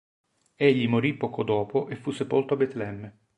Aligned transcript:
Egli 0.55 0.87
morì 0.87 1.13
poco 1.13 1.43
dopo 1.43 1.87
e 1.87 1.95
fu 1.95 2.09
sepolto 2.09 2.55
a 2.55 2.57
Betlemme. 2.57 3.17